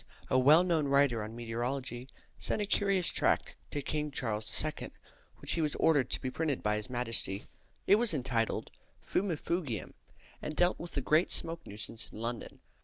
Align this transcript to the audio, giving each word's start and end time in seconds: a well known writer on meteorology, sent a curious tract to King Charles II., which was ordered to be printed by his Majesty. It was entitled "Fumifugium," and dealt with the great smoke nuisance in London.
a 0.31 0.39
well 0.39 0.63
known 0.63 0.87
writer 0.87 1.21
on 1.21 1.35
meteorology, 1.35 2.07
sent 2.39 2.59
a 2.59 2.65
curious 2.65 3.11
tract 3.11 3.55
to 3.69 3.83
King 3.83 4.09
Charles 4.09 4.49
II., 4.65 4.89
which 5.37 5.55
was 5.57 5.75
ordered 5.75 6.09
to 6.09 6.19
be 6.19 6.31
printed 6.31 6.63
by 6.63 6.75
his 6.77 6.89
Majesty. 6.89 7.45
It 7.85 7.97
was 7.97 8.11
entitled 8.11 8.71
"Fumifugium," 9.05 9.93
and 10.41 10.55
dealt 10.55 10.79
with 10.79 10.93
the 10.93 11.01
great 11.01 11.29
smoke 11.29 11.67
nuisance 11.67 12.09
in 12.11 12.19
London. 12.19 12.61